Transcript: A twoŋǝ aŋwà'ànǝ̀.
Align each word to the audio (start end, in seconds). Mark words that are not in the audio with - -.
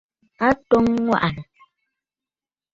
A 0.45 0.47
twoŋǝ 0.67 0.91
aŋwà'ànǝ̀. 1.01 1.43